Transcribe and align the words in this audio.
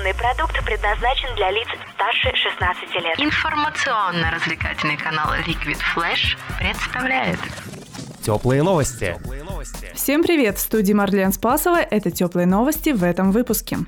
Информационный 0.00 0.14
продукт 0.14 0.64
предназначен 0.64 1.34
для 1.36 1.50
лиц 1.50 1.68
старше 1.94 2.34
16 2.34 2.94
лет. 3.04 3.20
Информационно-развлекательный 3.20 4.96
канал 4.96 5.28
Liquid 5.46 5.78
Flash 5.94 6.38
представляет 6.58 7.38
Теплые 8.22 8.62
новости. 8.62 9.20
Всем 9.94 10.22
привет! 10.22 10.56
В 10.56 10.60
студии 10.60 10.94
Марлен 10.94 11.32
Спасова. 11.34 11.80
Это 11.82 12.10
теплые 12.10 12.46
новости 12.46 12.90
в 12.90 13.04
этом 13.04 13.30
выпуске. 13.30 13.78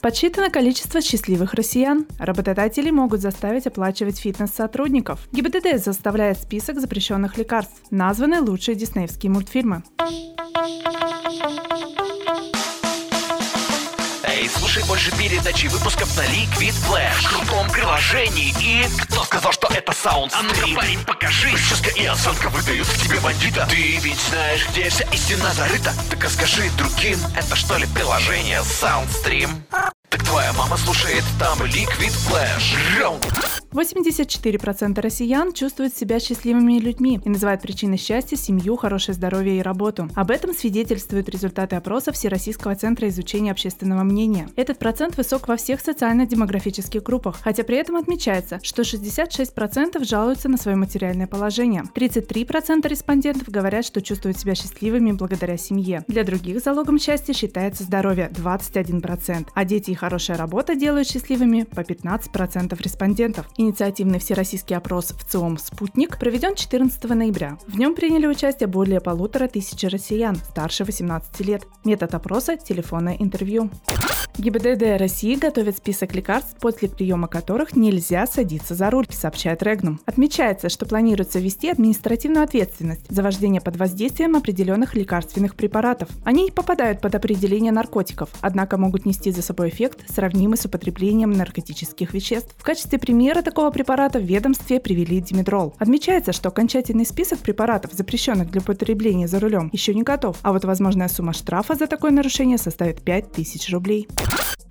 Подсчитано 0.00 0.48
количество 0.48 1.02
счастливых 1.02 1.52
россиян. 1.52 2.06
Работодатели 2.18 2.90
могут 2.90 3.20
заставить 3.20 3.66
оплачивать 3.66 4.18
фитнес 4.18 4.50
сотрудников. 4.54 5.20
ГИБДД 5.32 5.76
заставляет 5.76 6.38
список 6.38 6.80
запрещенных 6.80 7.36
лекарств. 7.36 7.82
Названы 7.90 8.40
лучшие 8.40 8.76
диснеевские 8.76 9.30
мультфильмы. 9.30 9.82
Слушай 14.80 14.88
больше 14.88 15.10
передачи 15.16 15.66
выпусков 15.66 16.16
на 16.16 16.22
Liquid 16.22 16.74
Flash. 16.88 17.22
В 17.22 17.28
крутом 17.28 17.68
приложении. 17.70 18.54
И... 18.60 18.86
Кто 19.02 19.24
сказал, 19.24 19.52
что 19.52 19.68
это 19.68 19.92
саунд 19.92 20.32
А 20.34 20.42
ну-ка, 20.42 20.74
парень, 20.74 21.04
покажи. 21.04 21.50
Прическа 21.50 21.90
и 21.90 22.06
осанка 22.06 22.48
выдают 22.48 22.86
в 22.86 23.02
тебе 23.02 23.20
бандита. 23.20 23.66
Ты 23.68 23.98
ведь 23.98 24.18
знаешь, 24.30 24.66
где 24.70 24.88
вся 24.88 25.04
истина 25.12 25.52
зарыта. 25.52 25.92
Так 26.08 26.24
а 26.24 26.30
скажи 26.30 26.70
другим, 26.78 27.18
это 27.36 27.56
что 27.56 27.76
ли 27.76 27.86
приложение 27.94 28.60
Soundstream? 28.60 29.50
Так 30.08 30.24
твоя 30.24 30.52
мама 30.54 30.76
слушает 30.78 31.24
там 31.38 31.60
Liquid 31.62 32.14
Flash. 32.28 32.98
Раунд 32.98 33.26
84% 33.72 35.00
россиян 35.00 35.52
чувствуют 35.52 35.94
себя 35.94 36.18
счастливыми 36.18 36.80
людьми 36.80 37.20
и 37.24 37.28
называют 37.28 37.62
причиной 37.62 37.98
счастья 37.98 38.36
семью, 38.36 38.76
хорошее 38.76 39.14
здоровье 39.14 39.58
и 39.58 39.62
работу. 39.62 40.08
Об 40.16 40.32
этом 40.32 40.52
свидетельствуют 40.52 41.28
результаты 41.28 41.76
опроса 41.76 42.10
Всероссийского 42.10 42.74
центра 42.74 43.08
изучения 43.08 43.52
общественного 43.52 44.02
мнения. 44.02 44.48
Этот 44.56 44.78
процент 44.78 45.16
высок 45.16 45.46
во 45.46 45.56
всех 45.56 45.80
социально-демографических 45.80 47.02
группах, 47.02 47.38
хотя 47.42 47.62
при 47.62 47.76
этом 47.76 47.94
отмечается, 47.96 48.58
что 48.62 48.82
66% 48.82 50.04
жалуются 50.04 50.48
на 50.48 50.56
свое 50.56 50.76
материальное 50.76 51.28
положение. 51.28 51.84
33% 51.94 52.88
респондентов 52.88 53.48
говорят, 53.50 53.84
что 53.84 54.02
чувствуют 54.02 54.38
себя 54.38 54.56
счастливыми 54.56 55.12
благодаря 55.12 55.56
семье. 55.56 56.04
Для 56.08 56.24
других 56.24 56.60
залогом 56.60 56.98
счастья 56.98 57.32
считается 57.32 57.84
здоровье 57.84 58.32
21%, 58.34 59.46
а 59.54 59.64
дети 59.64 59.92
и 59.92 59.94
хорошая 59.94 60.36
работа 60.36 60.74
делают 60.74 61.08
счастливыми 61.08 61.62
по 61.62 61.80
15% 61.80 62.76
респондентов. 62.82 63.46
Инициативный 63.60 64.18
всероссийский 64.18 64.74
опрос 64.74 65.10
в 65.10 65.22
ЦИОМ 65.22 65.58
«Спутник» 65.58 66.18
проведен 66.18 66.54
14 66.54 67.04
ноября. 67.10 67.58
В 67.66 67.78
нем 67.78 67.94
приняли 67.94 68.26
участие 68.26 68.68
более 68.68 69.02
полутора 69.02 69.48
тысячи 69.48 69.84
россиян 69.84 70.34
старше 70.36 70.84
18 70.84 71.40
лет. 71.40 71.66
Метод 71.84 72.14
опроса– 72.14 72.56
телефонное 72.56 73.16
интервью. 73.18 73.70
ГИБДД 74.40 74.98
России 74.98 75.34
готовит 75.34 75.76
список 75.76 76.14
лекарств, 76.14 76.56
после 76.58 76.88
приема 76.88 77.28
которых 77.28 77.76
нельзя 77.76 78.26
садиться 78.26 78.74
за 78.74 78.88
руль, 78.88 79.06
сообщает 79.10 79.62
Регнум. 79.62 80.00
Отмечается, 80.06 80.70
что 80.70 80.86
планируется 80.86 81.38
ввести 81.38 81.68
административную 81.68 82.44
ответственность 82.44 83.04
за 83.10 83.22
вождение 83.22 83.60
под 83.60 83.76
воздействием 83.76 84.36
определенных 84.36 84.94
лекарственных 84.94 85.56
препаратов. 85.56 86.08
Они 86.24 86.50
попадают 86.50 87.02
под 87.02 87.14
определение 87.14 87.70
наркотиков, 87.70 88.30
однако 88.40 88.78
могут 88.78 89.04
нести 89.04 89.30
за 89.30 89.42
собой 89.42 89.68
эффект, 89.68 90.06
сравнимый 90.08 90.56
с 90.56 90.64
употреблением 90.64 91.32
наркотических 91.32 92.14
веществ. 92.14 92.54
В 92.56 92.62
качестве 92.62 92.98
примера 92.98 93.42
такого 93.42 93.70
препарата 93.70 94.18
в 94.18 94.22
ведомстве 94.22 94.80
привели 94.80 95.20
димедрол. 95.20 95.74
Отмечается, 95.78 96.32
что 96.32 96.48
окончательный 96.48 97.04
список 97.04 97.40
препаратов, 97.40 97.92
запрещенных 97.92 98.50
для 98.50 98.62
употребления 98.62 99.28
за 99.28 99.38
рулем, 99.38 99.68
еще 99.74 99.92
не 99.92 100.02
готов, 100.02 100.38
а 100.40 100.52
вот 100.52 100.64
возможная 100.64 101.08
сумма 101.08 101.34
штрафа 101.34 101.74
за 101.74 101.86
такое 101.86 102.10
нарушение 102.10 102.56
составит 102.56 103.02
5000 103.02 103.70
рублей. 103.70 104.08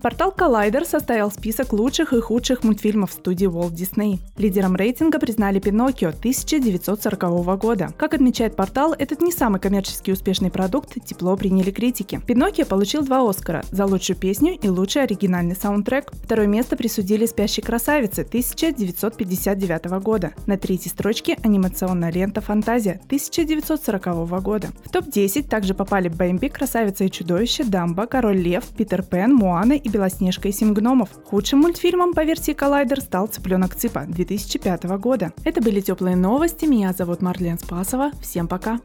Портал 0.00 0.32
Collider 0.36 0.84
составил 0.84 1.28
список 1.28 1.72
лучших 1.72 2.12
и 2.12 2.20
худших 2.20 2.62
мультфильмов 2.62 3.10
студии 3.10 3.48
Walt 3.48 3.72
Disney. 3.72 4.20
Лидером 4.36 4.76
рейтинга 4.76 5.18
признали 5.18 5.58
Пиноккио 5.58 6.10
1940 6.10 7.58
года. 7.58 7.92
Как 7.96 8.14
отмечает 8.14 8.54
портал, 8.54 8.94
этот 8.96 9.20
не 9.20 9.32
самый 9.32 9.60
коммерчески 9.60 10.12
успешный 10.12 10.52
продукт, 10.52 10.94
тепло 11.04 11.36
приняли 11.36 11.72
критики. 11.72 12.20
Пиноккио 12.24 12.64
получил 12.64 13.02
два 13.02 13.28
Оскара 13.28 13.64
за 13.72 13.86
лучшую 13.86 14.16
песню 14.16 14.56
и 14.56 14.68
лучший 14.68 15.02
оригинальный 15.02 15.56
саундтрек. 15.56 16.12
Второе 16.12 16.46
место 16.46 16.76
присудили 16.76 17.26
«Спящей 17.26 17.64
красавице» 17.64 18.22
1959 18.22 19.86
года. 20.00 20.32
На 20.46 20.56
третьей 20.56 20.92
строчке 20.92 21.36
анимационная 21.42 22.12
лента 22.12 22.40
«Фантазия» 22.40 23.00
1940 23.06 24.42
года. 24.42 24.68
В 24.84 24.90
топ-10 24.90 25.48
также 25.48 25.74
попали 25.74 26.08
«Бэмби», 26.08 26.46
«Красавица 26.46 27.02
и 27.02 27.10
чудовище», 27.10 27.64
«Дамба», 27.64 28.06
«Король 28.06 28.38
лев», 28.38 28.64
«Питер 28.76 29.02
Пен», 29.02 29.34
«Моана» 29.34 29.72
и 29.72 29.87
«Белоснежка 29.88 30.48
и 30.48 30.52
семь 30.52 30.72
гномов». 30.72 31.08
Худшим 31.24 31.60
мультфильмом 31.60 32.14
по 32.14 32.24
версии 32.24 32.54
Collider 32.54 33.00
стал 33.00 33.26
«Цыпленок 33.26 33.74
Цыпа» 33.74 34.04
2005 34.06 34.84
года. 34.98 35.32
Это 35.44 35.60
были 35.60 35.80
теплые 35.80 36.16
новости. 36.16 36.64
Меня 36.64 36.92
зовут 36.92 37.22
Марлен 37.22 37.58
Спасова. 37.58 38.10
Всем 38.22 38.48
пока. 38.48 38.80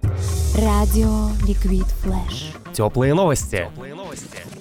Радио 0.56 1.30
Ликвид 1.48 1.86
Флэш. 2.04 2.54
Теплые 2.74 3.14
новости. 3.14 3.70
Теплые 3.74 3.96
новости 3.96 4.53